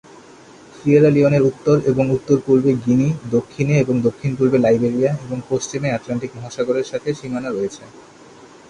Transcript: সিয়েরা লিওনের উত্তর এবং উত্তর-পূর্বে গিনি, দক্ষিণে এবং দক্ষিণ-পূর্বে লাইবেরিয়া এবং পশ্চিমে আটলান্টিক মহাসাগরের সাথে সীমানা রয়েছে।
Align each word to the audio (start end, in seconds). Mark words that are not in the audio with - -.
সিয়েরা 0.75 1.09
লিওনের 1.09 1.43
উত্তর 1.43 1.75
এবং 1.85 2.05
উত্তর-পূর্বে 2.11 2.71
গিনি, 2.85 3.07
দক্ষিণে 3.31 3.75
এবং 3.79 3.95
দক্ষিণ-পূর্বে 4.01 4.57
লাইবেরিয়া 4.57 5.11
এবং 5.25 5.37
পশ্চিমে 5.49 5.89
আটলান্টিক 5.91 6.31
মহাসাগরের 6.35 6.89
সাথে 6.91 7.09
সীমানা 7.13 7.49
রয়েছে। 7.51 7.83